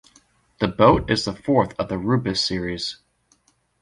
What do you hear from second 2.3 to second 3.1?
series.